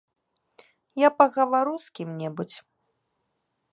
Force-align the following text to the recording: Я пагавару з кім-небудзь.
Я 1.01 1.09
пагавару 1.19 1.75
з 1.85 1.93
кім-небудзь. 1.99 2.57